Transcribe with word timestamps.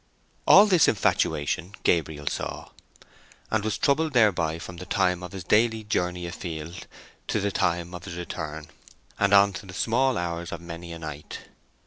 All 0.47 0.65
this 0.65 0.87
infatuation 0.87 1.75
Gabriel 1.83 2.25
saw, 2.25 2.69
and 3.51 3.63
was 3.63 3.77
troubled 3.77 4.13
thereby 4.13 4.57
from 4.57 4.77
the 4.77 4.85
time 4.87 5.21
of 5.21 5.31
his 5.31 5.43
daily 5.43 5.83
journey 5.83 6.25
a 6.25 6.31
field 6.31 6.87
to 7.27 7.39
the 7.39 7.51
time 7.51 7.93
of 7.93 8.05
his 8.05 8.15
return, 8.15 8.69
and 9.19 9.31
on 9.31 9.53
to 9.53 9.67
the 9.67 9.75
small 9.75 10.17
hours 10.17 10.51
of 10.51 10.59
many 10.59 10.91
a 10.91 10.97
night. 10.97 11.41